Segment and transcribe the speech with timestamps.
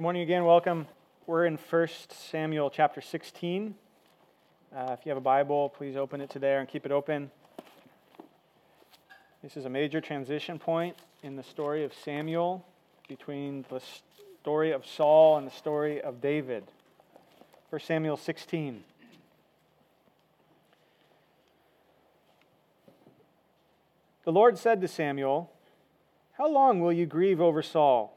[0.00, 0.46] Good morning again.
[0.46, 0.86] Welcome.
[1.26, 3.74] We're in 1 Samuel chapter 16.
[4.74, 7.30] Uh, if you have a Bible, please open it to there and keep it open.
[9.42, 12.64] This is a major transition point in the story of Samuel
[13.08, 13.82] between the
[14.40, 16.64] story of Saul and the story of David.
[17.68, 18.82] 1 Samuel 16.
[24.24, 25.52] The Lord said to Samuel,
[26.38, 28.16] How long will you grieve over Saul,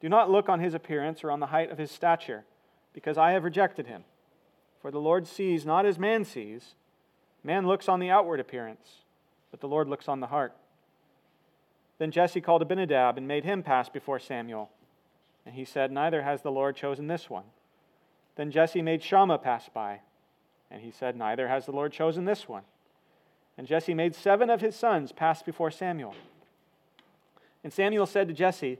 [0.00, 2.44] Do not look on his appearance or on the height of his stature,
[2.92, 4.04] because I have rejected him.
[4.80, 6.74] For the Lord sees not as man sees.
[7.42, 9.02] Man looks on the outward appearance,
[9.50, 10.54] but the Lord looks on the heart.
[11.98, 14.70] Then Jesse called Abinadab and made him pass before Samuel.
[15.46, 17.44] And he said, Neither has the Lord chosen this one.
[18.36, 20.00] Then Jesse made Shammah pass by.
[20.70, 22.64] And he said, Neither has the Lord chosen this one.
[23.56, 26.14] And Jesse made seven of his sons pass before Samuel.
[27.64, 28.78] And Samuel said to Jesse,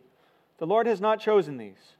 [0.59, 1.95] The Lord has not chosen these.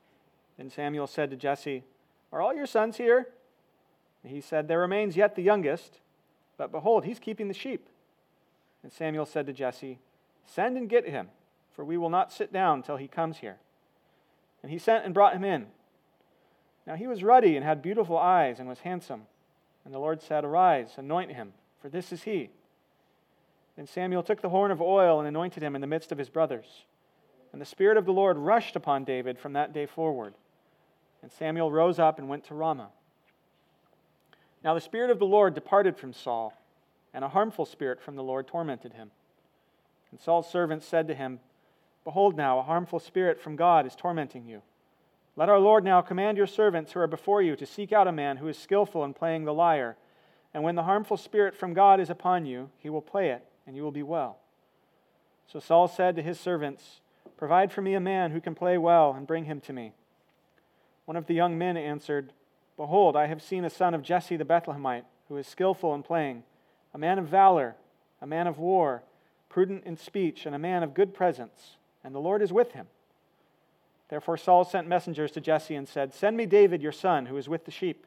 [0.57, 1.85] Then Samuel said to Jesse,
[2.33, 3.29] Are all your sons here?
[4.23, 6.01] And he said, There remains yet the youngest,
[6.57, 7.89] but behold, he's keeping the sheep.
[8.83, 9.99] And Samuel said to Jesse,
[10.47, 11.29] Send and get him,
[11.75, 13.57] for we will not sit down till he comes here.
[14.63, 15.67] And he sent and brought him in.
[16.87, 19.23] Now he was ruddy and had beautiful eyes and was handsome.
[19.85, 22.51] And the Lord said, Arise, anoint him, for this is he.
[23.77, 26.31] Then Samuel took the horn of oil and anointed him in the midst of his
[26.31, 26.85] brothers.
[27.57, 30.35] And the Spirit of the Lord rushed upon David from that day forward.
[31.23, 32.91] And Samuel rose up and went to Ramah.
[34.63, 36.53] Now the Spirit of the Lord departed from Saul,
[37.15, 39.11] and a harmful spirit from the Lord tormented him.
[40.11, 41.41] And Saul's servants said to him,
[42.05, 44.61] Behold, now a harmful spirit from God is tormenting you.
[45.35, 48.13] Let our Lord now command your servants who are before you to seek out a
[48.13, 49.97] man who is skillful in playing the lyre.
[50.53, 53.75] And when the harmful spirit from God is upon you, he will play it and
[53.75, 54.41] you will be well.
[55.51, 57.01] So Saul said to his servants,
[57.37, 59.93] Provide for me a man who can play well, and bring him to me.
[61.05, 62.33] One of the young men answered,
[62.77, 66.43] Behold, I have seen a son of Jesse the Bethlehemite, who is skillful in playing,
[66.93, 67.77] a man of valor,
[68.21, 69.03] a man of war,
[69.49, 72.87] prudent in speech, and a man of good presence, and the Lord is with him.
[74.09, 77.49] Therefore Saul sent messengers to Jesse and said, Send me David your son, who is
[77.49, 78.07] with the sheep.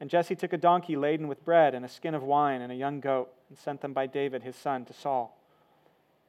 [0.00, 2.76] And Jesse took a donkey laden with bread and a skin of wine and a
[2.76, 5.36] young goat and sent them by David his son to Saul.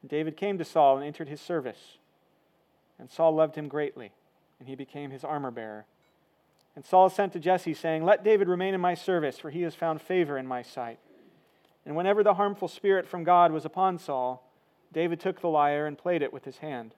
[0.06, 1.98] And David came to Saul and entered his service.
[3.00, 4.12] And Saul loved him greatly,
[4.60, 5.88] and he became his armor bearer.
[6.76, 9.74] And Saul sent to Jesse, saying, Let David remain in my service, for he has
[9.74, 11.00] found favor in my sight.
[11.88, 14.48] And whenever the harmful spirit from God was upon Saul,
[14.94, 16.94] David took the lyre and played it with his hand.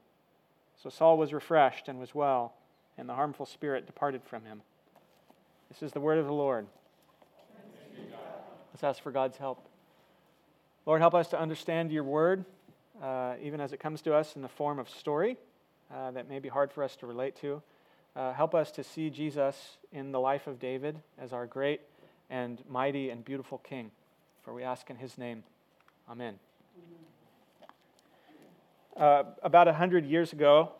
[0.83, 2.55] So Saul was refreshed and was well,
[2.97, 4.63] and the harmful spirit departed from him.
[5.69, 6.67] This is the word of the Lord.
[8.73, 9.65] Let's ask for God's help.
[10.85, 12.43] Lord, help us to understand your word,
[13.01, 15.37] uh, even as it comes to us in the form of story
[15.93, 17.61] uh, that may be hard for us to relate to.
[18.15, 21.81] Uh, help us to see Jesus in the life of David as our great
[22.29, 23.91] and mighty and beautiful King.
[24.41, 25.43] For we ask in his name.
[26.09, 26.39] Amen.
[28.95, 30.71] Uh, about a hundred years ago,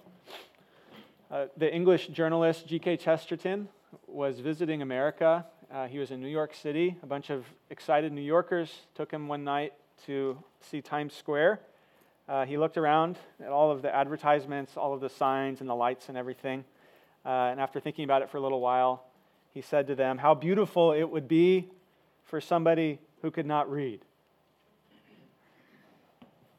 [1.30, 2.98] uh, the English journalist G.K.
[2.98, 3.68] Chesterton
[4.08, 5.46] was visiting America.
[5.72, 6.98] Uh, he was in New York City.
[7.04, 9.74] A bunch of excited New Yorkers took him one night
[10.06, 11.60] to see Times Square.
[12.28, 15.76] Uh, he looked around at all of the advertisements, all of the signs and the
[15.76, 16.66] lights and everything.
[17.26, 19.06] Uh, and after thinking about it for a little while,
[19.54, 21.70] he said to them, How beautiful it would be
[22.26, 24.02] for somebody who could not read.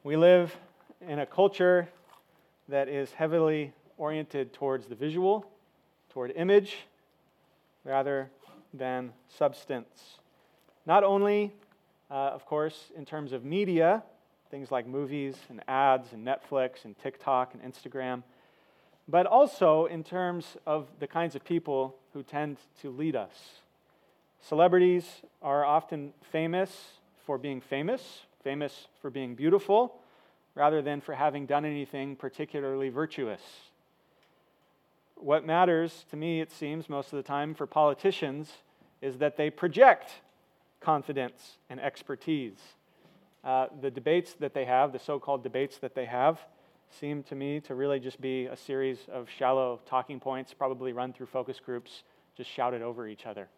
[0.03, 0.57] We live
[1.07, 1.89] in a culture
[2.69, 5.51] that is heavily oriented towards the visual,
[6.11, 6.79] toward image,
[7.85, 8.31] rather
[8.73, 10.19] than substance.
[10.87, 11.53] Not only,
[12.11, 14.03] uh, of course, in terms of media,
[14.51, 18.23] things like movies and ads and Netflix and TikTok and Instagram,
[19.07, 23.61] but also in terms of the kinds of people who tend to lead us.
[24.41, 26.93] Celebrities are often famous
[27.27, 30.01] for being famous, famous for being beautiful,
[30.55, 33.43] rather than for having done anything particularly virtuous.
[35.17, 38.51] What matters to me, it seems, most of the time for politicians
[39.01, 40.11] is that they project
[40.81, 42.59] confidence and expertise.
[43.45, 46.41] Uh, the debates that they have, the so called debates that they have,
[46.91, 51.13] seem to me to really just be a series of shallow talking points, probably run
[51.13, 52.03] through focus groups,
[52.37, 53.49] just shouted over each other.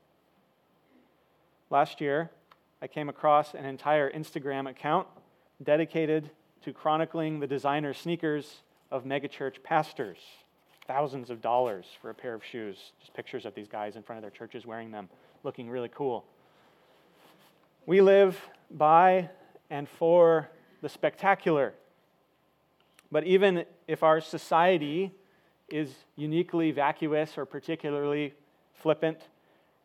[1.70, 2.30] Last year,
[2.82, 5.06] I came across an entire Instagram account
[5.62, 6.30] dedicated
[6.64, 10.18] to chronicling the designer sneakers of megachurch pastors.
[10.86, 12.92] Thousands of dollars for a pair of shoes.
[13.00, 15.08] Just pictures of these guys in front of their churches wearing them,
[15.44, 16.24] looking really cool.
[17.86, 18.40] We live
[18.70, 19.30] by
[19.70, 20.50] and for
[20.82, 21.72] the spectacular.
[23.10, 25.12] But even if our society
[25.68, 28.34] is uniquely vacuous or particularly
[28.74, 29.18] flippant,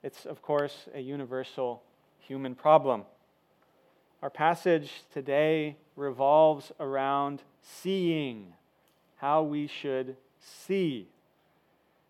[0.04, 1.84] it's, of course, a universal
[2.20, 3.04] human problem.
[4.22, 8.54] Our passage today revolves around seeing,
[9.18, 11.08] how we should see.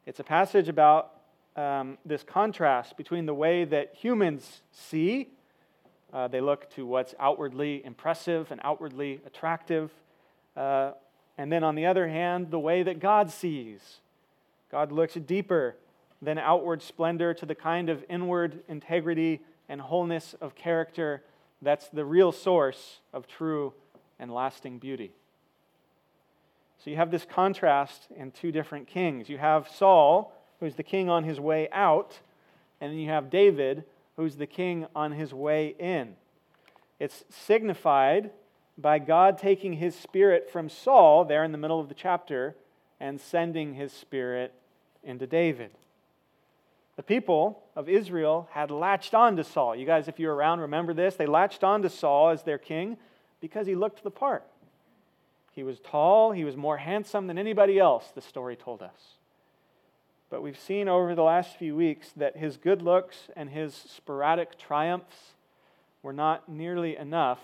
[0.06, 1.12] It's a passage about
[1.56, 5.30] um, this contrast between the way that humans see,
[6.14, 9.92] uh, they look to what's outwardly impressive and outwardly attractive,
[10.56, 10.92] uh,
[11.38, 14.00] and then on the other hand, the way that God sees.
[14.72, 15.76] God looks deeper
[16.22, 21.22] than outward splendor to the kind of inward integrity and wholeness of character
[21.62, 23.74] that's the real source of true
[24.20, 25.12] and lasting beauty.
[26.84, 29.30] So you have this contrast in two different kings.
[29.30, 32.20] You have Saul, who's the king on his way out,
[32.80, 33.84] and then you have David,
[34.18, 36.16] who's the king on his way in.
[37.00, 38.32] It's signified
[38.78, 42.56] by God taking his spirit from Saul, there in the middle of the chapter,
[43.00, 44.54] and sending his spirit
[45.04, 45.72] into David.
[46.96, 49.76] The people of Israel had latched on to Saul.
[49.76, 51.16] You guys, if you're around, remember this.
[51.16, 52.98] They latched on to Saul as their king
[53.42, 54.46] because he looked the part.
[55.52, 59.16] He was tall, he was more handsome than anybody else, the story told us.
[60.36, 64.60] But we've seen over the last few weeks that his good looks and his sporadic
[64.60, 65.16] triumphs
[66.04, 67.40] were not nearly enough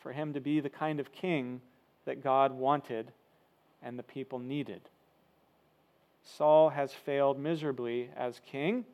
[0.00, 1.60] for him to be the kind of king
[2.06, 3.12] that God wanted
[3.80, 4.80] and the people needed.
[6.24, 8.86] Saul has failed miserably as king,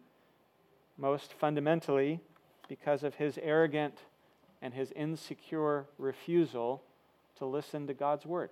[0.99, 2.21] most fundamentally
[2.69, 3.95] because of his arrogant
[4.61, 6.83] and his insecure refusal
[7.39, 8.51] to listen to God's word.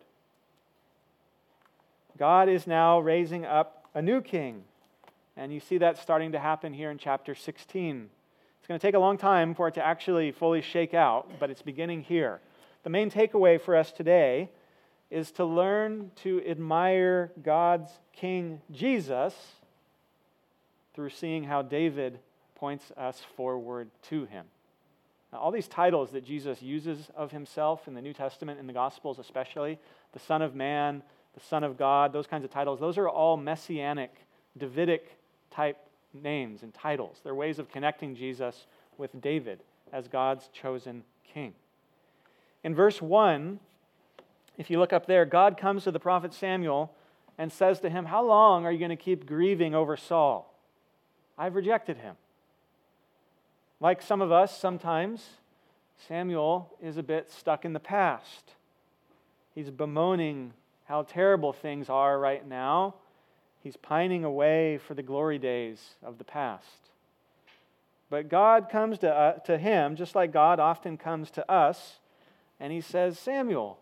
[2.17, 4.65] God is now raising up a new king,
[5.37, 8.11] and you see that starting to happen here in chapter 16.
[8.59, 11.51] It's going to take a long time for it to actually fully shake out, but
[11.51, 12.41] it's beginning here.
[12.83, 14.51] The main takeaway for us today
[15.11, 19.35] is to learn to admire God's King Jesus
[20.95, 22.19] through seeing how David
[22.55, 24.47] points us forward to him.
[25.33, 28.73] Now, all these titles that Jesus uses of himself in the New Testament, in the
[28.73, 29.79] Gospels especially,
[30.13, 31.03] the Son of Man,
[31.35, 34.15] the Son of God, those kinds of titles, those are all messianic,
[34.57, 35.17] Davidic
[35.51, 35.79] type
[36.13, 37.21] names and titles.
[37.25, 38.67] They're ways of connecting Jesus
[38.97, 39.61] with David
[39.93, 41.03] as God's chosen
[41.33, 41.55] king.
[42.63, 43.59] In verse 1,
[44.57, 46.93] if you look up there, God comes to the prophet Samuel
[47.37, 50.55] and says to him, How long are you going to keep grieving over Saul?
[51.37, 52.15] I've rejected him.
[53.81, 55.27] Like some of us, sometimes
[56.09, 58.53] Samuel is a bit stuck in the past.
[59.55, 60.53] He's bemoaning
[60.85, 62.95] how terrible things are right now.
[63.63, 66.91] He's pining away for the glory days of the past.
[68.11, 71.99] But God comes to, uh, to him, just like God often comes to us,
[72.61, 73.79] and he says, Samuel,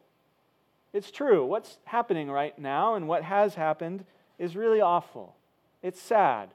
[0.93, 1.45] it's true.
[1.45, 4.05] What's happening right now and what has happened
[4.39, 5.35] is really awful.
[5.83, 6.51] It's sad.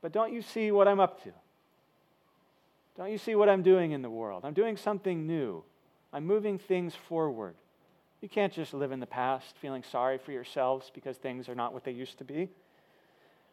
[0.00, 1.30] But don't you see what I'm up to?
[2.96, 4.44] Don't you see what I'm doing in the world?
[4.44, 5.62] I'm doing something new.
[6.12, 7.54] I'm moving things forward.
[8.20, 11.74] You can't just live in the past feeling sorry for yourselves because things are not
[11.74, 12.48] what they used to be.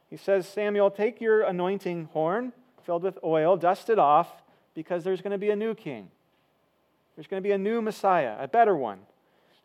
[0.09, 2.53] He says, Samuel, take your anointing horn
[2.83, 4.43] filled with oil, dust it off,
[4.73, 6.09] because there's going to be a new king.
[7.15, 8.99] There's going to be a new Messiah, a better one.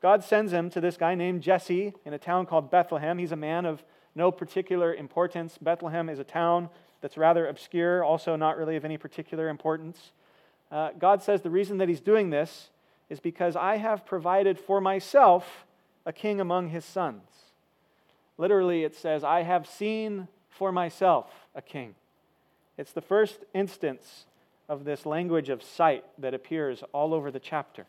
[0.01, 3.19] God sends him to this guy named Jesse in a town called Bethlehem.
[3.19, 3.83] He's a man of
[4.15, 5.59] no particular importance.
[5.59, 6.69] Bethlehem is a town
[7.01, 10.13] that's rather obscure, also not really of any particular importance.
[10.71, 12.69] Uh, God says the reason that he's doing this
[13.09, 15.65] is because I have provided for myself
[16.05, 17.23] a king among his sons.
[18.37, 21.95] Literally, it says, I have seen for myself a king.
[22.77, 24.27] It's the first instance
[24.69, 27.87] of this language of sight that appears all over the chapter.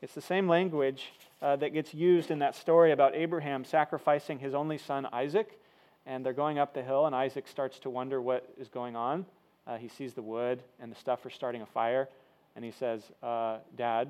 [0.00, 1.12] It's the same language
[1.42, 5.60] uh, that gets used in that story about Abraham sacrificing his only son Isaac.
[6.06, 9.26] And they're going up the hill, and Isaac starts to wonder what is going on.
[9.66, 12.08] Uh, he sees the wood and the stuff for starting a fire,
[12.56, 14.08] and he says, uh, Dad,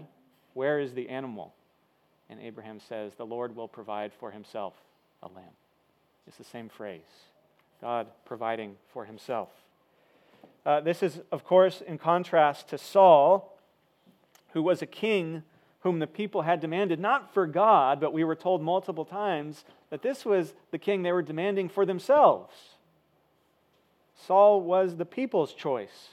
[0.58, 1.54] where is the animal?
[2.28, 4.74] And Abraham says, The Lord will provide for himself
[5.22, 5.54] a lamb.
[6.26, 7.00] It's the same phrase
[7.80, 9.50] God providing for himself.
[10.66, 13.56] Uh, this is, of course, in contrast to Saul,
[14.52, 15.44] who was a king
[15.82, 20.02] whom the people had demanded, not for God, but we were told multiple times that
[20.02, 22.52] this was the king they were demanding for themselves.
[24.26, 26.08] Saul was the people's choice,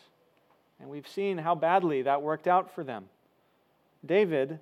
[0.79, 3.05] and we've seen how badly that worked out for them.
[4.05, 4.59] David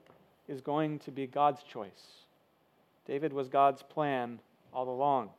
[0.47, 2.25] is going to be God's choice.
[3.05, 4.39] David was God's plan
[4.73, 5.29] all along.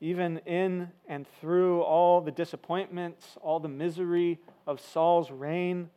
[0.00, 5.90] Even in and through all the disappointments, all the misery of Saul's reign,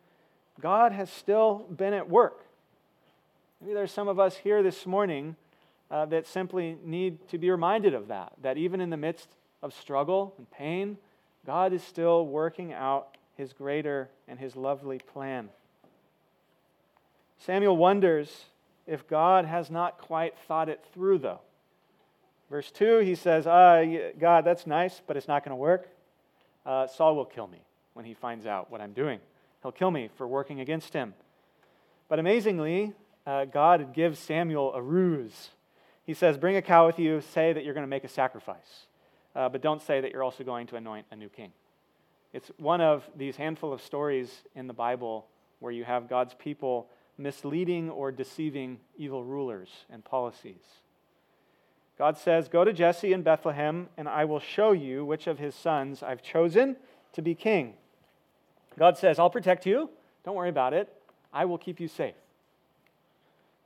[0.60, 2.44] God has still been at work.
[3.60, 5.36] Maybe there's some of us here this morning
[5.90, 9.28] uh, that simply need to be reminded of that, that even in the midst
[9.62, 10.98] of struggle and pain,
[11.44, 15.48] God is still working out his greater and his lovely plan.
[17.38, 18.46] Samuel wonders
[18.86, 21.40] if God has not quite thought it through, though.
[22.50, 25.88] Verse 2, he says, uh, God, that's nice, but it's not going to work.
[26.64, 27.60] Uh, Saul will kill me
[27.94, 29.18] when he finds out what I'm doing.
[29.62, 31.14] He'll kill me for working against him.
[32.08, 32.92] But amazingly,
[33.26, 35.50] uh, God gives Samuel a ruse.
[36.04, 38.86] He says, Bring a cow with you, say that you're going to make a sacrifice,
[39.34, 41.50] uh, but don't say that you're also going to anoint a new king.
[42.32, 45.26] It's one of these handful of stories in the Bible
[45.58, 50.62] where you have God's people misleading or deceiving evil rulers and policies.
[51.98, 55.54] God says, Go to Jesse in Bethlehem, and I will show you which of his
[55.54, 56.76] sons I've chosen
[57.14, 57.74] to be king.
[58.78, 59.88] God says, I'll protect you.
[60.24, 60.92] Don't worry about it.
[61.32, 62.14] I will keep you safe.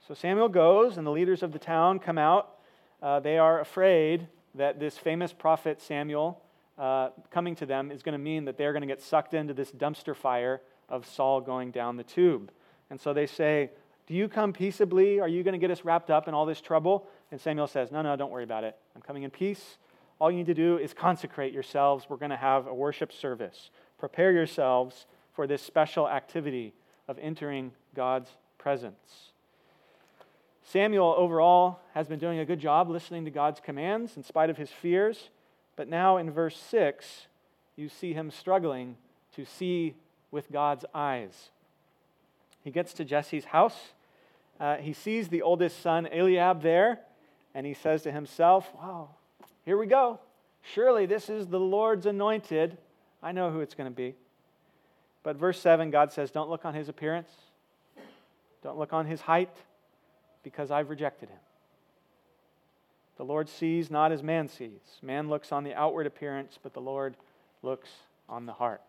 [0.07, 2.57] So Samuel goes, and the leaders of the town come out.
[3.03, 6.41] Uh, they are afraid that this famous prophet Samuel
[6.79, 9.55] uh, coming to them is going to mean that they're going to get sucked into
[9.55, 12.51] this dumpster fire of Saul going down the tube.
[12.91, 13.71] And so they say,
[14.07, 15.21] Do you come peaceably?
[15.21, 17.07] Are you going to get us wrapped up in all this trouble?
[17.31, 18.77] And Samuel says, No, no, don't worry about it.
[18.95, 19.79] I'm coming in peace.
[20.21, 22.07] All you need to do is consecrate yourselves.
[22.09, 23.71] We're going to have a worship service.
[23.99, 26.75] Prepare yourselves for this special activity
[27.09, 29.31] of entering God's presence.
[30.63, 34.59] Samuel, overall, has been doing a good job listening to God's commands in spite of
[34.59, 35.31] his fears.
[35.75, 37.27] But now in verse 6,
[37.77, 38.97] you see him struggling
[39.35, 39.95] to see
[40.31, 41.51] with God's eyes.
[42.65, 43.77] He gets to Jesse's house.
[44.59, 47.01] Uh, he sees the oldest son, Eliab, there,
[47.55, 49.11] and he says to himself, Wow,
[49.65, 50.21] here we go.
[50.63, 52.77] Surely this is the Lord's anointed.
[53.23, 54.15] I know who it's going to be.
[55.23, 57.31] But verse 7, God says, Don't look on his appearance,
[58.63, 59.55] don't look on his height,
[60.43, 61.39] because I've rejected him.
[63.17, 64.81] The Lord sees not as man sees.
[65.03, 67.17] Man looks on the outward appearance, but the Lord
[67.63, 67.91] looks
[68.31, 68.81] on the heart.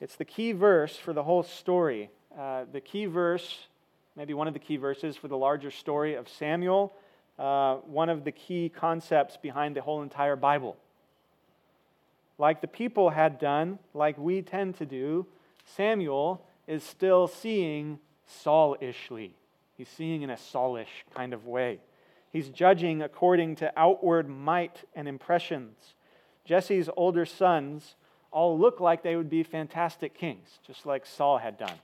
[0.00, 2.10] It's the key verse for the whole story.
[2.38, 3.58] Uh, the key verse,
[4.16, 6.92] maybe one of the key verses for the larger story of Samuel,
[7.38, 10.76] uh, one of the key concepts behind the whole entire Bible
[12.40, 15.26] like the people had done, like we tend to do,
[15.76, 19.32] Samuel is still seeing Saul ishly.
[19.76, 21.80] He's seeing in a Saulish kind of way.
[22.32, 25.94] He's judging according to outward might and impressions.
[26.46, 27.94] Jesse's older sons
[28.30, 31.78] all look like they would be fantastic kings, just like Saul had done.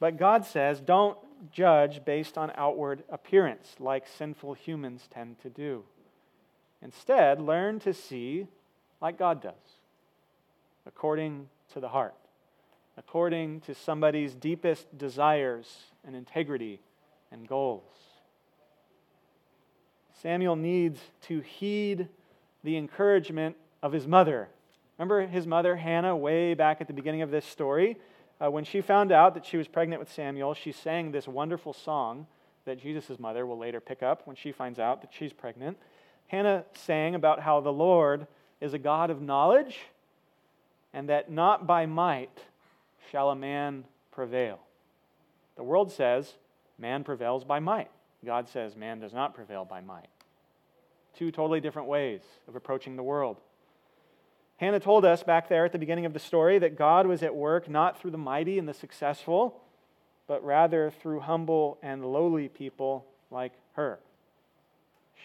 [0.00, 1.18] But God says, don't
[1.52, 5.84] judge based on outward appearance, like sinful humans tend to do.
[6.82, 8.46] Instead, learn to see
[9.00, 9.54] like God does,
[10.86, 12.14] according to the heart,
[12.96, 15.66] according to somebody's deepest desires
[16.04, 16.80] and integrity
[17.30, 17.82] and goals.
[20.22, 22.08] Samuel needs to heed
[22.64, 24.48] the encouragement of his mother.
[24.98, 27.96] Remember his mother, Hannah, way back at the beginning of this story?
[28.40, 31.72] Uh, when she found out that she was pregnant with Samuel, she sang this wonderful
[31.72, 32.26] song
[32.64, 35.76] that Jesus' mother will later pick up when she finds out that she's pregnant.
[36.28, 38.26] Hannah sang about how the Lord
[38.60, 39.78] is a God of knowledge,
[40.92, 42.38] and that not by might
[43.10, 44.58] shall a man prevail.
[45.56, 46.34] The world says
[46.78, 47.90] man prevails by might.
[48.24, 50.08] God says man does not prevail by might.
[51.16, 53.38] Two totally different ways of approaching the world.
[54.58, 57.34] Hannah told us back there at the beginning of the story that God was at
[57.34, 59.60] work not through the mighty and the successful,
[60.26, 63.98] but rather through humble and lowly people like her.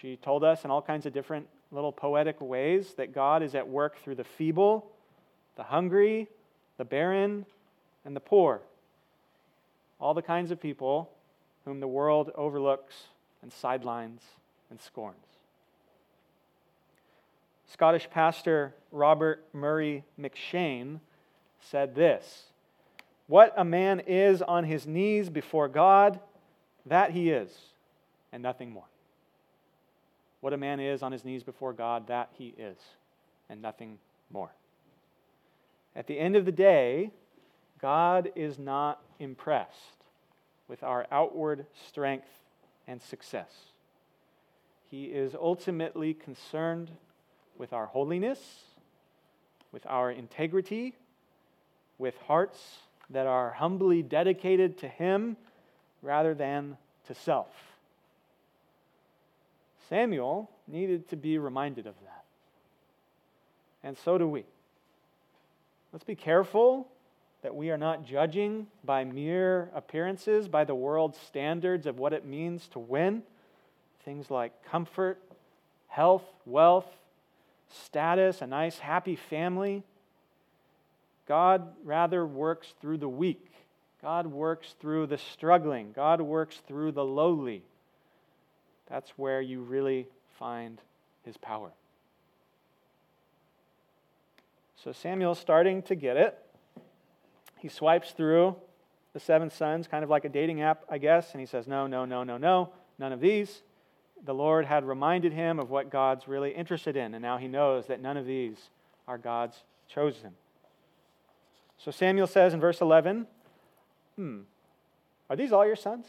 [0.02, 3.68] She told us in all kinds of different little poetic ways that God is at
[3.68, 4.92] work through the feeble,
[5.56, 6.28] the hungry,
[6.78, 7.46] the barren,
[8.06, 8.62] and the poor.
[10.00, 11.10] all the kinds of people
[11.64, 13.04] whom the world overlooks
[13.42, 14.22] and sidelines
[14.70, 15.33] and scorns.
[17.66, 21.00] Scottish pastor Robert Murray M'Cheyne
[21.60, 22.46] said this
[23.28, 26.20] What a man is on his knees before God,
[26.86, 27.52] that he is,
[28.32, 28.86] and nothing more.
[30.42, 32.78] What a man is on his knees before God, that he is,
[33.50, 33.98] and nothing
[34.30, 34.52] more.
[35.96, 37.12] At the end of the day,
[37.82, 40.04] God is not impressed
[40.68, 42.28] with our outward strength
[42.88, 43.52] and success.
[44.90, 46.92] He is ultimately concerned
[47.58, 48.40] with our holiness,
[49.72, 50.94] with our integrity,
[51.98, 52.60] with hearts
[53.10, 55.38] that are humbly dedicated to Him
[56.02, 57.48] rather than to self.
[59.90, 62.24] Samuel needed to be reminded of that.
[63.84, 64.46] And so do we.
[65.92, 66.88] Let's be careful
[67.44, 72.26] that we are not judging by mere appearances, by the world's standards of what it
[72.26, 73.22] means to win.
[74.06, 75.20] Things like comfort,
[75.88, 76.88] health, wealth,
[77.86, 79.84] status, a nice, happy family.
[81.28, 83.46] God rather works through the weak.
[84.02, 85.94] God works through the struggling.
[85.96, 87.64] God works through the lowly.
[88.90, 90.80] That's where you really find
[91.24, 91.72] his power.
[94.84, 96.38] So Samuel's starting to get it.
[97.60, 98.58] He swipes through
[99.14, 101.88] the seven sons, kind of like a dating app, I guess, and he says, No,
[101.88, 103.62] no, no, no, no, none of these.
[104.24, 107.88] The Lord had reminded him of what God's really interested in, and now he knows
[107.88, 108.70] that none of these
[109.08, 110.32] are God's chosen.
[111.78, 113.28] So Samuel says in verse 11,
[114.16, 114.42] Hmm,
[115.30, 116.06] are these all your sons?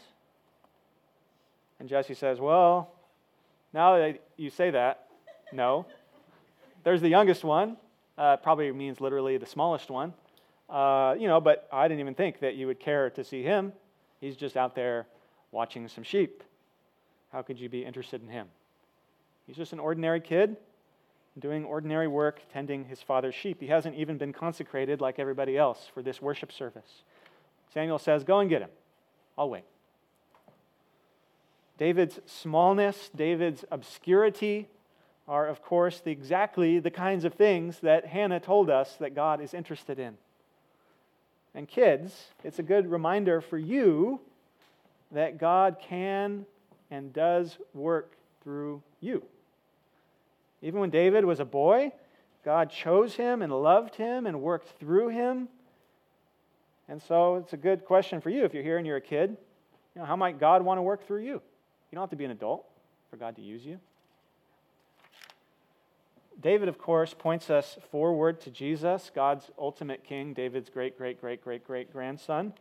[1.79, 2.91] And Jesse says, Well,
[3.73, 5.07] now that you say that,
[5.51, 5.85] no.
[6.83, 7.77] There's the youngest one,
[8.17, 10.13] uh, probably means literally the smallest one.
[10.69, 13.73] Uh, you know, but I didn't even think that you would care to see him.
[14.21, 15.07] He's just out there
[15.51, 16.43] watching some sheep.
[17.35, 18.47] How could you be interested in him?
[19.45, 20.55] He's just an ordinary kid
[21.37, 23.59] doing ordinary work, tending his father's sheep.
[23.59, 27.03] He hasn't even been consecrated like everybody else for this worship service.
[27.73, 28.69] Samuel says, Go and get him.
[29.37, 29.65] I'll wait.
[31.77, 34.69] David's smallness, David's obscurity,
[35.27, 39.41] are, of course, the, exactly the kinds of things that Hannah told us that God
[39.41, 40.15] is interested in.
[41.53, 44.21] And kids, it's a good reminder for you
[45.11, 46.45] that God can
[46.95, 49.21] and does work through you.
[50.61, 51.91] Even when David was a boy,
[52.45, 55.49] God chose him and loved him and worked through him.
[56.87, 59.35] And so it's a good question for you if you're here and you're a kid.
[59.93, 61.33] You know, how might God want to work through you?
[61.33, 62.65] You don't have to be an adult
[63.09, 63.79] for God to use you.
[66.41, 71.43] David, of course, points us forward to Jesus, God's ultimate king, David's great, great, great,
[71.43, 72.53] great, great grandson,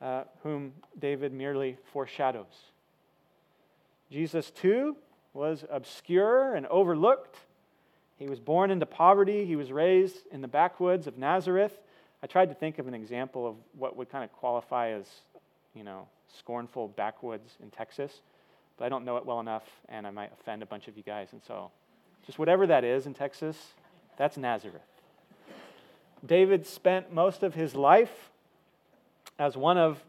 [0.00, 2.71] uh, whom David merely foreshadows.
[4.12, 4.94] Jesus, too,
[5.32, 7.38] was obscure and overlooked.
[8.18, 11.72] He was born into poverty, he was raised in the backwoods of Nazareth.
[12.22, 15.06] I tried to think of an example of what would kind of qualify as,
[15.74, 16.06] you know,
[16.38, 18.20] scornful backwoods in Texas,
[18.76, 21.02] but I don't know it well enough, and I might offend a bunch of you
[21.02, 21.70] guys, and so
[22.26, 23.56] just whatever that is in Texas,
[24.18, 24.82] that's Nazareth.
[26.24, 28.30] David spent most of his life
[29.38, 30.04] as one of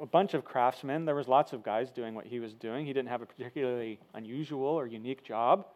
[0.00, 1.04] a bunch of craftsmen.
[1.04, 2.86] There was lots of guys doing what he was doing.
[2.86, 5.66] He didn't have a particularly unusual or unique job.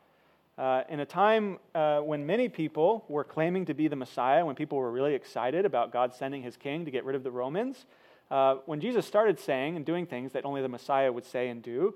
[0.58, 4.54] Uh, in a time uh, when many people were claiming to be the Messiah, when
[4.54, 7.84] people were really excited about God sending his king to get rid of the Romans,
[8.30, 11.62] uh, when Jesus started saying and doing things that only the Messiah would say and
[11.62, 11.94] do,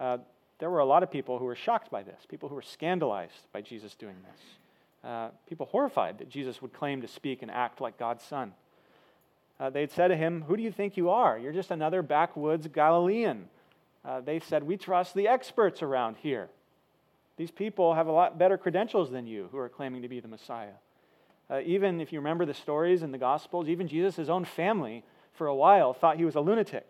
[0.00, 0.18] uh,
[0.58, 3.46] there were a lot of people who were shocked by this, people who were scandalized
[3.52, 4.40] by Jesus doing this,
[5.04, 8.54] uh, people horrified that Jesus would claim to speak and act like God's son.
[9.60, 11.38] Uh, they'd said to him, Who do you think you are?
[11.38, 13.48] You're just another backwoods Galilean.
[14.04, 16.48] Uh, they said, We trust the experts around here.
[17.36, 20.28] These people have a lot better credentials than you who are claiming to be the
[20.28, 20.74] Messiah.
[21.50, 25.46] Uh, even if you remember the stories in the Gospels, even Jesus' own family for
[25.46, 26.86] a while thought he was a lunatic.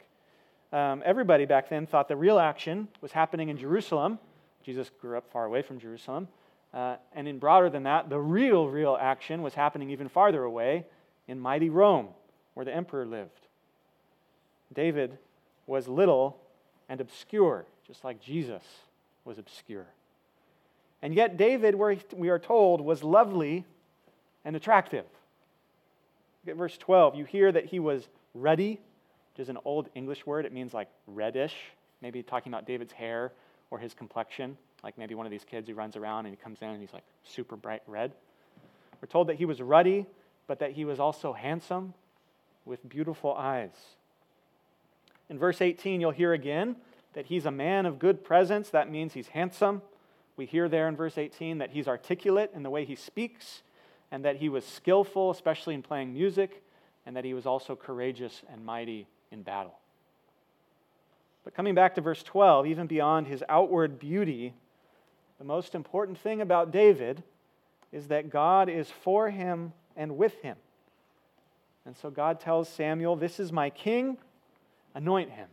[0.72, 4.18] Um, everybody back then thought the real action was happening in Jerusalem.
[4.64, 6.28] Jesus grew up far away from Jerusalem.
[6.74, 10.84] Uh, and in broader than that, the real, real action was happening even farther away
[11.26, 12.08] in mighty Rome,
[12.58, 13.46] where the emperor lived.
[14.74, 15.16] David
[15.68, 16.40] was little
[16.88, 18.64] and obscure, just like Jesus
[19.24, 19.86] was obscure.
[21.00, 23.64] And yet, David, we are told, was lovely
[24.44, 25.04] and attractive.
[26.44, 27.14] Look at verse 12.
[27.14, 28.80] You hear that he was ruddy
[29.36, 30.44] which is an old English word.
[30.44, 31.54] It means like reddish,
[32.02, 33.30] maybe talking about David's hair
[33.70, 34.58] or his complexion.
[34.82, 36.92] Like maybe one of these kids who runs around and he comes in and he's
[36.92, 38.10] like super bright red.
[39.00, 40.06] We're told that he was ruddy,
[40.48, 41.94] but that he was also handsome
[42.68, 43.72] with beautiful eyes.
[45.28, 46.76] In verse 18, you'll hear again
[47.14, 48.70] that he's a man of good presence.
[48.70, 49.82] That means he's handsome.
[50.36, 53.62] We hear there in verse 18 that he's articulate in the way he speaks,
[54.12, 56.62] and that he was skillful, especially in playing music,
[57.04, 59.78] and that he was also courageous and mighty in battle.
[61.44, 64.52] But coming back to verse 12, even beyond his outward beauty,
[65.38, 67.22] the most important thing about David
[67.90, 70.56] is that God is for him and with him.
[71.88, 74.18] And so God tells Samuel, This is my king,
[74.94, 75.48] anoint him.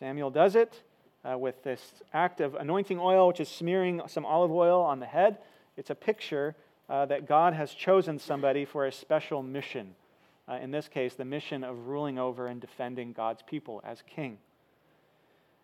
[0.00, 0.82] Samuel does it
[1.24, 5.06] uh, with this act of anointing oil, which is smearing some olive oil on the
[5.06, 5.38] head.
[5.76, 6.56] It's a picture
[6.90, 9.94] uh, that God has chosen somebody for a special mission.
[10.48, 14.38] Uh, in this case, the mission of ruling over and defending God's people as king.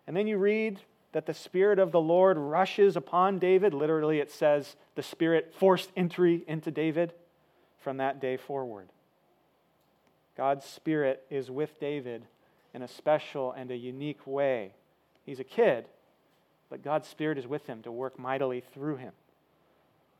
[0.07, 0.79] And then you read
[1.11, 3.73] that the Spirit of the Lord rushes upon David.
[3.73, 7.11] Literally, it says the Spirit forced entry into David
[7.81, 8.87] from that day forward.
[10.35, 12.25] God's Spirit is with David
[12.73, 14.73] in a special and a unique way.
[15.25, 15.85] He's a kid,
[16.69, 19.13] but God's Spirit is with him to work mightily through him.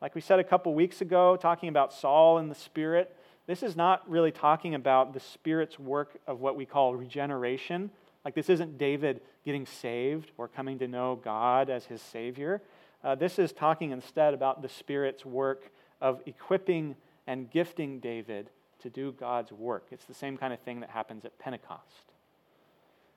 [0.02, 3.16] Like we said a couple weeks ago, talking about Saul and the Spirit,
[3.48, 7.90] this is not really talking about the Spirit's work of what we call regeneration.
[8.24, 12.62] Like, this isn't David getting saved or coming to know God as his Savior.
[13.04, 16.96] Uh, this is talking instead about the Spirit's work of equipping
[17.28, 18.50] and gifting David
[18.84, 19.88] to do God's work.
[19.92, 22.14] It's the same kind of thing that happens at Pentecost.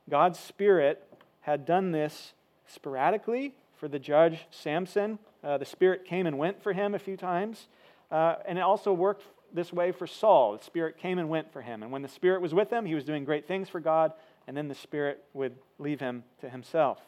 [0.09, 1.07] God's Spirit
[1.43, 2.33] had done this
[2.67, 5.19] sporadically for the judge Samson.
[5.45, 7.67] Uh, the Spirit came and went for him a few times.
[8.11, 10.57] Uh, and it also worked this way for Saul.
[10.57, 11.83] The Spirit came and went for him.
[11.83, 14.13] And when the Spirit was with him, he was doing great things for God,
[14.47, 17.01] and then the Spirit would leave him to himself.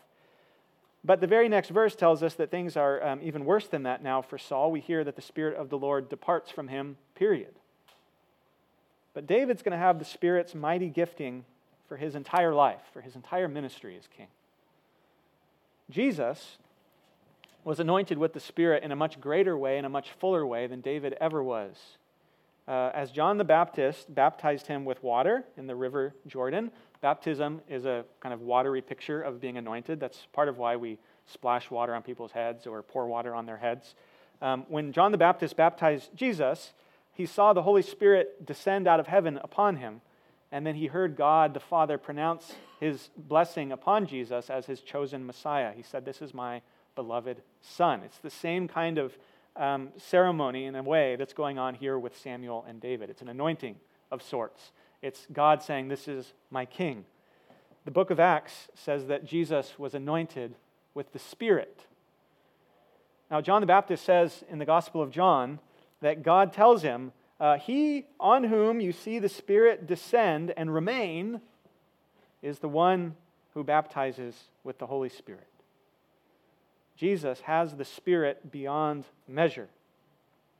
[1.04, 4.02] But the very next verse tells us that things are um, even worse than that
[4.02, 4.72] now for Saul.
[4.72, 7.54] We hear that the Spirit of the Lord departs from him, period.
[9.18, 11.44] But David's going to have the Spirit's mighty gifting
[11.88, 14.28] for his entire life, for his entire ministry as king.
[15.90, 16.58] Jesus
[17.64, 20.68] was anointed with the Spirit in a much greater way, in a much fuller way
[20.68, 21.74] than David ever was.
[22.68, 27.86] Uh, as John the Baptist baptized him with water in the river Jordan, baptism is
[27.86, 29.98] a kind of watery picture of being anointed.
[29.98, 33.56] That's part of why we splash water on people's heads or pour water on their
[33.56, 33.96] heads.
[34.40, 36.72] Um, when John the Baptist baptized Jesus,
[37.18, 40.02] he saw the Holy Spirit descend out of heaven upon him.
[40.52, 45.26] And then he heard God the Father pronounce his blessing upon Jesus as his chosen
[45.26, 45.72] Messiah.
[45.74, 46.62] He said, This is my
[46.94, 48.02] beloved Son.
[48.04, 49.18] It's the same kind of
[49.56, 53.10] um, ceremony, in a way, that's going on here with Samuel and David.
[53.10, 53.74] It's an anointing
[54.12, 54.70] of sorts.
[55.02, 57.04] It's God saying, This is my King.
[57.84, 60.54] The book of Acts says that Jesus was anointed
[60.94, 61.80] with the Spirit.
[63.28, 65.58] Now, John the Baptist says in the Gospel of John
[66.00, 71.40] that God tells him uh, he on whom you see the Spirit descend and remain
[72.42, 73.14] is the one
[73.54, 74.34] who baptizes
[74.64, 75.46] with the Holy Spirit.
[76.96, 79.68] Jesus has the Spirit beyond measure.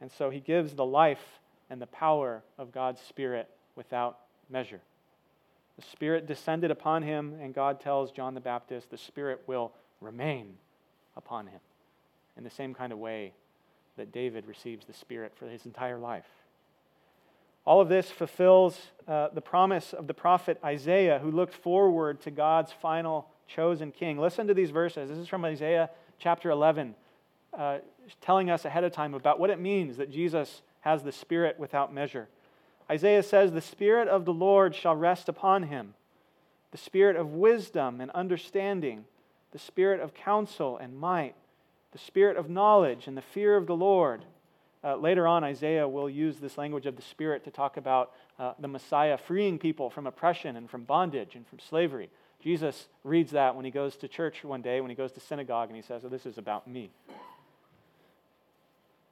[0.01, 4.81] And so he gives the life and the power of God's Spirit without measure.
[5.77, 10.55] The Spirit descended upon him, and God tells John the Baptist the Spirit will remain
[11.17, 11.61] upon him
[12.37, 13.33] in the same kind of way
[13.99, 16.27] that David receives the Spirit for his entire life.
[17.67, 22.31] All of this fulfills uh, the promise of the prophet Isaiah, who looked forward to
[22.31, 24.19] God's final chosen king.
[24.19, 25.11] Listen to these verses.
[25.11, 26.95] This is from Isaiah chapter 11,
[27.53, 27.79] uh,
[28.23, 31.93] telling us ahead of time about what it means that Jesus has the Spirit without
[31.93, 32.29] measure.
[32.91, 35.95] Isaiah says, The Spirit of the Lord shall rest upon him
[36.71, 39.05] the Spirit of wisdom and understanding,
[39.53, 41.35] the Spirit of counsel and might,
[41.93, 44.25] the Spirit of knowledge and the fear of the Lord
[44.85, 48.53] uh, later on, Isaiah will use this language of the Spirit to talk about uh,
[48.59, 52.11] the Messiah freeing people from oppression and from bondage and from slavery.
[52.41, 55.69] Jesus reads that when he goes to church one day, when he goes to synagogue,
[55.69, 56.91] and he says, oh, This is about me.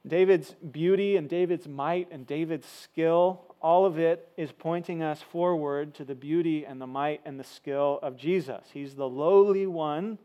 [0.07, 5.93] David's beauty and David's might and David's skill, all of it is pointing us forward
[5.95, 8.63] to the beauty and the might and the skill of Jesus.
[8.73, 10.17] He's the lowly one,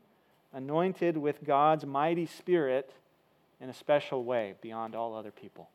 [0.53, 2.93] anointed with God's mighty spirit
[3.61, 5.69] in a special way beyond all other people.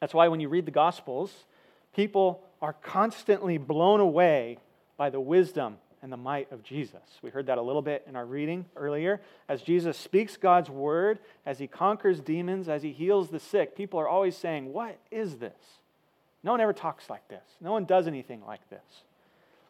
[0.00, 1.32] That's why when you read the Gospels,
[1.94, 4.58] people are constantly blown away
[4.96, 7.00] by the wisdom and the might of Jesus.
[7.22, 9.20] We heard that a little bit in our reading earlier.
[9.48, 14.00] As Jesus speaks God's word, as he conquers demons, as he heals the sick, people
[14.00, 15.52] are always saying, What is this?
[16.42, 17.44] No one ever talks like this.
[17.60, 19.04] No one does anything like this.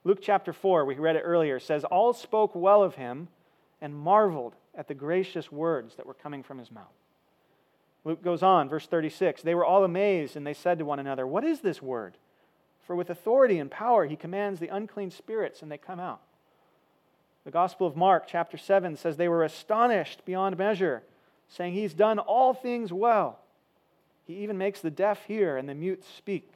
[0.05, 3.29] Luke chapter 4, we read it earlier, says, All spoke well of him
[3.81, 6.87] and marveled at the gracious words that were coming from his mouth.
[8.05, 11.27] Luke goes on, verse 36 They were all amazed, and they said to one another,
[11.27, 12.17] What is this word?
[12.85, 16.21] For with authority and power he commands the unclean spirits, and they come out.
[17.45, 21.03] The Gospel of Mark, chapter 7, says they were astonished beyond measure,
[21.49, 23.38] saying, He's done all things well.
[24.27, 26.53] He even makes the deaf hear and the mute speak.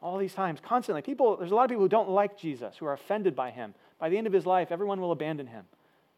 [0.00, 1.02] All these times, constantly.
[1.02, 3.74] People, there's a lot of people who don't like Jesus, who are offended by him.
[3.98, 5.64] By the end of his life, everyone will abandon him.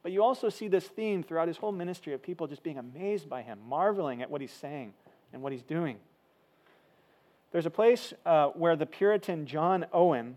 [0.03, 3.29] But you also see this theme throughout his whole ministry of people just being amazed
[3.29, 4.93] by him, marveling at what he's saying
[5.33, 5.97] and what he's doing.
[7.53, 10.37] There's a place uh, where the Puritan John Owen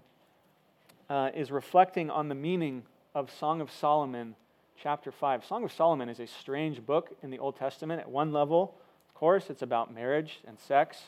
[1.09, 4.35] uh, is reflecting on the meaning of Song of Solomon,
[4.81, 5.45] chapter 5.
[5.45, 8.01] Song of Solomon is a strange book in the Old Testament.
[8.01, 8.75] At one level,
[9.07, 11.03] of course, it's about marriage and sex.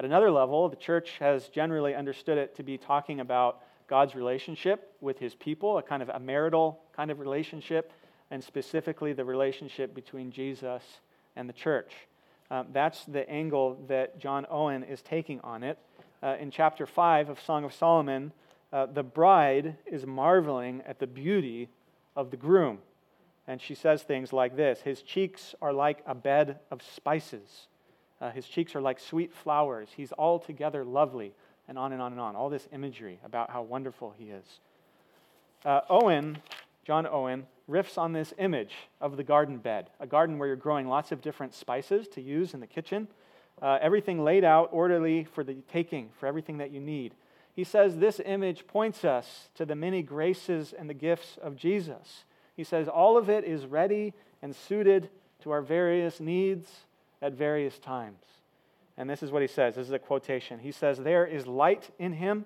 [0.00, 4.94] At another level, the church has generally understood it to be talking about God's relationship
[5.02, 7.92] with his people, a kind of a marital kind of relationship,
[8.30, 10.82] and specifically the relationship between Jesus
[11.36, 11.92] and the church.
[12.50, 15.78] Um, that's the angle that John Owen is taking on it.
[16.22, 18.32] Uh, in chapter 5 of Song of Solomon,
[18.72, 21.68] uh, the bride is marveling at the beauty
[22.16, 22.78] of the groom.
[23.46, 27.66] And she says things like this His cheeks are like a bed of spices.
[28.20, 29.88] Uh, his cheeks are like sweet flowers.
[29.96, 31.32] He's altogether lovely,
[31.68, 32.36] and on and on and on.
[32.36, 34.60] All this imagery about how wonderful he is.
[35.64, 36.38] Uh, Owen,
[36.84, 40.88] John Owen, riffs on this image of the garden bed, a garden where you're growing
[40.88, 43.08] lots of different spices to use in the kitchen,
[43.62, 47.14] uh, everything laid out orderly for the taking, for everything that you need.
[47.54, 52.24] He says this image points us to the many graces and the gifts of Jesus.
[52.56, 55.10] He says all of it is ready and suited
[55.42, 56.70] to our various needs
[57.22, 58.24] at various times.
[58.96, 59.76] And this is what he says.
[59.76, 60.58] This is a quotation.
[60.58, 62.44] He says, There is light in him,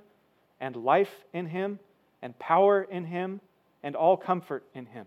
[0.61, 1.79] and life in him,
[2.23, 3.41] and power in him,
[3.83, 5.07] and all comfort in him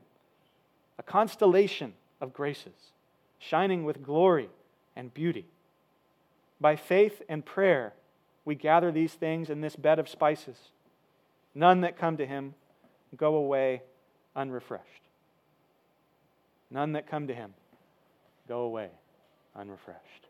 [0.98, 2.92] a constellation of graces,
[3.40, 4.50] shining with glory
[4.96, 5.46] and beauty.
[6.60, 7.94] By faith and prayer,
[8.46, 10.58] we gather these things in this bed of spices.
[11.54, 12.56] None that come to him
[13.16, 13.84] go away
[14.36, 14.84] unrefreshed.
[16.72, 17.54] None that come to him
[18.48, 18.90] go away
[19.58, 20.28] unrefreshed.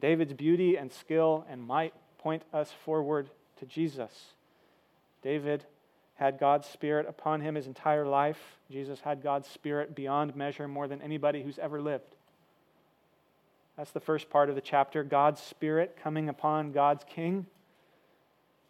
[0.00, 4.12] David's beauty and skill and might point us forward to Jesus.
[5.22, 5.64] David
[6.14, 8.58] had God's Spirit upon him his entire life.
[8.70, 12.16] Jesus had God's Spirit beyond measure more than anybody who's ever lived.
[13.76, 17.46] That's the first part of the chapter God's Spirit coming upon God's King.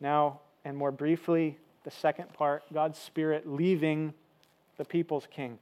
[0.00, 4.12] Now, and more briefly, the second part God's Spirit leaving
[4.76, 5.58] the people's king.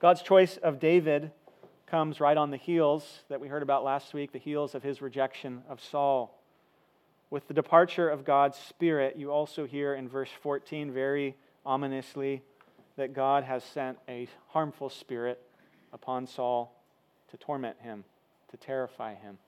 [0.00, 1.30] God's choice of David
[1.90, 5.02] comes right on the heels that we heard about last week, the heels of his
[5.02, 6.40] rejection of Saul.
[7.30, 11.34] With the departure of God's Spirit, you also hear in verse 14 very
[11.66, 12.42] ominously
[12.96, 15.42] that God has sent a harmful spirit
[15.92, 16.72] upon Saul
[17.32, 18.04] to torment him,
[18.52, 19.38] to terrify him.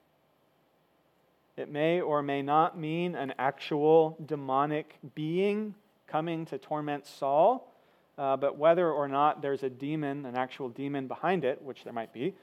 [1.57, 5.77] It may or may not mean an actual demonic being
[6.09, 7.72] coming to torment Saul,
[8.19, 11.93] uh, but whether or not there's a demon, an actual demon behind it, which there
[11.93, 12.35] might be,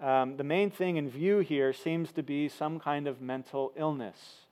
[0.00, 4.42] um, the main thing in view here seems to be some kind of mental illness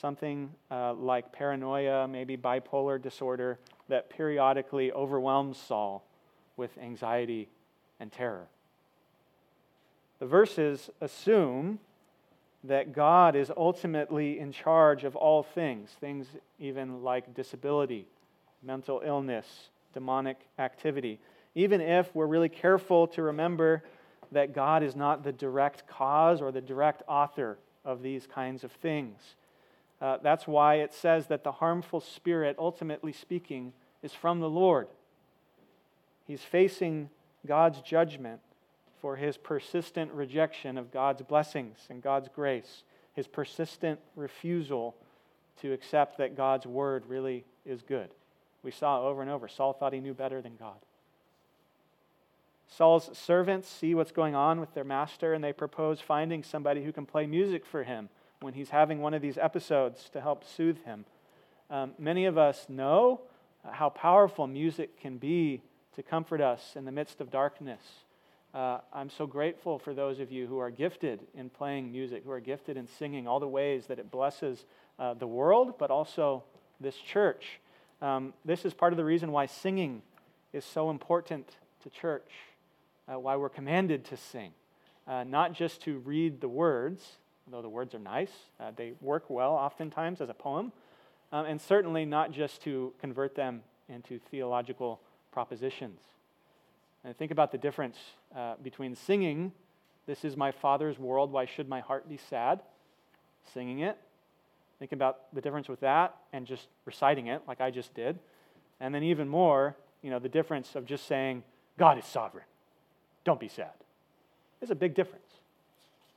[0.00, 6.04] something uh, like paranoia, maybe bipolar disorder, that periodically overwhelms Saul
[6.56, 7.48] with anxiety
[8.00, 8.46] and terror.
[10.18, 11.78] The verses assume
[12.64, 16.26] that God is ultimately in charge of all things, things
[16.60, 18.06] even like disability,
[18.62, 19.46] mental illness,
[19.92, 21.20] demonic activity.
[21.54, 23.82] Even if we're really careful to remember
[24.32, 28.72] that God is not the direct cause or the direct author of these kinds of
[28.72, 29.18] things.
[30.00, 34.88] Uh, that's why it says that the harmful spirit, ultimately speaking, is from the Lord.
[36.26, 37.10] He's facing
[37.46, 38.40] God's judgment
[39.00, 44.96] for his persistent rejection of God's blessings and God's grace, his persistent refusal
[45.60, 48.10] to accept that God's word really is good.
[48.62, 49.48] We saw over and over.
[49.48, 50.76] Saul thought he knew better than God.
[52.68, 56.92] Saul's servants see what's going on with their master and they propose finding somebody who
[56.92, 58.08] can play music for him
[58.40, 61.04] when he's having one of these episodes to help soothe him.
[61.70, 63.20] Um, many of us know
[63.70, 65.62] how powerful music can be
[65.96, 67.80] to comfort us in the midst of darkness.
[68.54, 72.30] Uh, I'm so grateful for those of you who are gifted in playing music, who
[72.30, 74.66] are gifted in singing, all the ways that it blesses
[74.98, 76.42] uh, the world, but also
[76.80, 77.60] this church.
[78.02, 80.02] Um, this is part of the reason why singing
[80.52, 82.28] is so important to church,
[83.08, 84.50] uh, why we're commanded to sing.
[85.06, 87.12] Uh, not just to read the words,
[87.48, 88.32] though the words are nice.
[88.58, 90.72] Uh, they work well oftentimes as a poem,
[91.30, 96.00] um, and certainly not just to convert them into theological propositions.
[97.04, 97.98] And think about the difference
[98.34, 99.52] uh, between singing,
[100.06, 102.62] This is my Father's world, why should my heart be sad?
[103.52, 103.98] singing it.
[104.82, 108.18] Think about the difference with that and just reciting it like I just did.
[108.80, 111.44] And then even more, you know, the difference of just saying,
[111.78, 112.46] God is sovereign.
[113.22, 113.70] Don't be sad.
[114.58, 115.22] There's a big difference.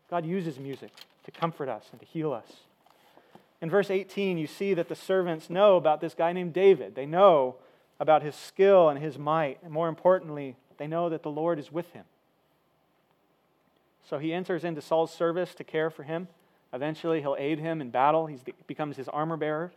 [0.09, 0.89] God uses music
[1.25, 2.47] to comfort us and to heal us.
[3.61, 6.95] In verse 18, you see that the servants know about this guy named David.
[6.95, 7.57] They know
[7.99, 9.59] about his skill and his might.
[9.61, 12.05] And more importantly, they know that the Lord is with him.
[14.09, 16.29] So he enters into Saul's service to care for him.
[16.73, 18.25] Eventually, he'll aid him in battle.
[18.27, 19.71] He becomes his armor bearer.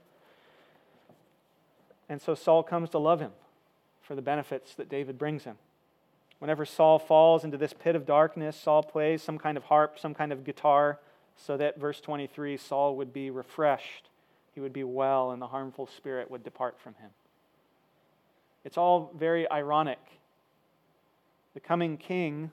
[2.09, 3.33] And so Saul comes to love him
[4.03, 5.57] for the benefits that David brings him.
[6.39, 10.15] Whenever Saul falls into this pit of darkness, Saul plays some kind of harp, some
[10.15, 10.99] kind of guitar,
[11.37, 14.09] so that, verse 23, Saul would be refreshed,
[14.55, 17.11] he would be well, and the harmful spirit would depart from him.
[18.65, 20.01] It's all very ironic.
[21.55, 22.51] The coming king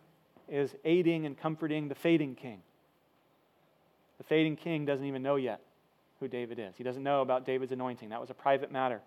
[0.48, 2.62] is aiding and comforting the fading king.
[4.18, 5.62] The fading king doesn't even know yet
[6.20, 6.76] who David is.
[6.78, 8.10] He doesn't know about David's anointing.
[8.10, 9.02] That was a private matter.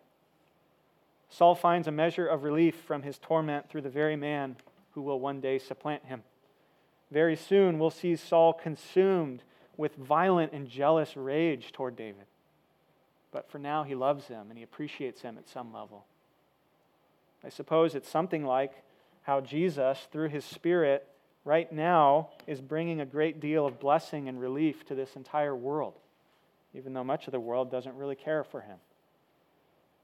[1.30, 4.56] Saul finds a measure of relief from his torment through the very man
[4.92, 6.22] who will one day supplant him.
[7.10, 9.42] Very soon, we'll see Saul consumed
[9.76, 12.24] with violent and jealous rage toward David.
[13.30, 16.04] But for now, he loves him and he appreciates him at some level.
[17.44, 18.72] I suppose it's something like
[19.22, 21.06] how Jesus, through his Spirit,
[21.44, 25.94] right now is bringing a great deal of blessing and relief to this entire world,
[26.74, 28.78] even though much of the world doesn't really care for him.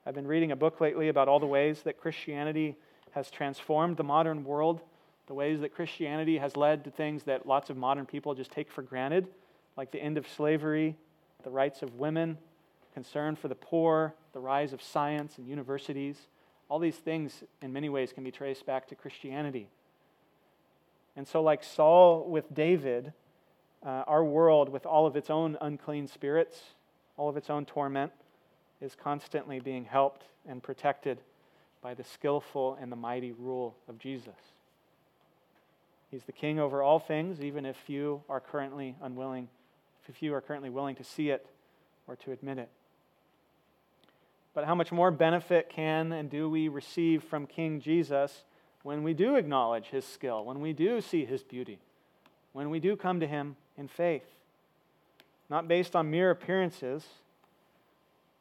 [0.06, 2.76] I've been reading a book lately about all the ways that Christianity
[3.12, 4.82] has transformed the modern world,
[5.26, 8.70] the ways that Christianity has led to things that lots of modern people just take
[8.70, 9.26] for granted,
[9.76, 10.96] like the end of slavery,
[11.42, 12.36] the rights of women,
[12.92, 16.16] concern for the poor, the rise of science and universities.
[16.68, 19.68] All these things, in many ways, can be traced back to Christianity.
[21.16, 23.12] And so, like Saul with David,
[23.85, 26.61] uh, our world, with all of its own unclean spirits,
[27.16, 28.12] all of its own torment,
[28.81, 31.18] is constantly being helped and protected
[31.83, 34.35] by the skillful and the mighty rule of Jesus.
[36.11, 39.48] He's the king over all things, even if few are currently unwilling,
[40.09, 41.46] if few are currently willing to see it
[42.07, 42.68] or to admit it.
[44.55, 48.44] But how much more benefit can and do we receive from King Jesus
[48.84, 51.78] when we do acknowledge his skill, when we do see his beauty,
[52.52, 54.26] when we do come to him in faith?
[55.48, 57.02] Not based on mere appearances,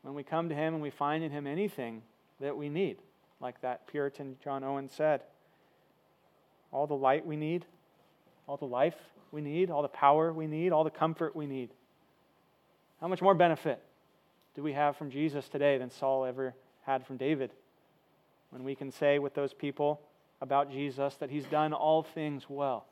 [0.01, 2.01] when we come to him and we find in him anything
[2.41, 2.97] that we need,
[3.39, 5.21] like that Puritan John Owen said.
[6.73, 7.65] All the light we need,
[8.45, 8.97] all the life
[9.31, 11.69] we need, all the power we need, all the comfort we need.
[12.99, 13.81] How much more benefit
[14.55, 16.53] do we have from Jesus today than Saul ever
[16.85, 17.51] had from David?
[18.49, 20.01] When we can say with those people
[20.43, 22.85] about Jesus that he's done all things well.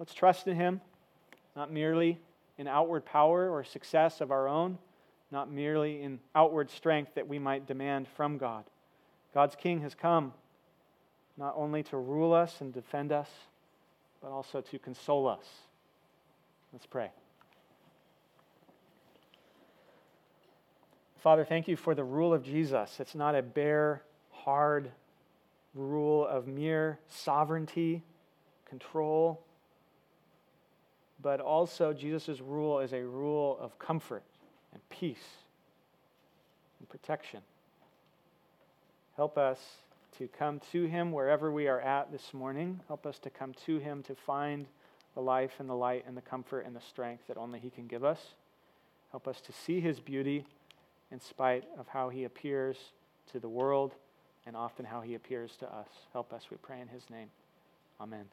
[0.00, 0.80] Let's trust in him,
[1.54, 2.18] not merely
[2.58, 4.76] in outward power or success of our own,
[5.30, 8.64] not merely in outward strength that we might demand from God.
[9.32, 10.34] God's King has come
[11.36, 13.30] not only to rule us and defend us,
[14.20, 15.46] but also to console us.
[16.72, 17.10] Let's pray.
[21.18, 22.96] Father, thank you for the rule of Jesus.
[22.98, 24.90] It's not a bare, hard
[25.74, 28.02] rule of mere sovereignty,
[28.68, 29.44] control,
[31.22, 34.22] but also Jesus' rule is a rule of comfort
[34.72, 35.18] and peace
[36.78, 37.40] and protection.
[39.16, 39.58] Help us
[40.18, 42.80] to come to Him wherever we are at this morning.
[42.88, 44.66] Help us to come to Him to find
[45.14, 47.86] the life and the light and the comfort and the strength that only He can
[47.86, 48.34] give us.
[49.10, 50.46] Help us to see His beauty
[51.10, 52.76] in spite of how he appears
[53.32, 53.94] to the world
[54.46, 55.88] and often how he appears to us.
[56.12, 57.28] Help us, we pray in his name.
[58.00, 58.26] Amen.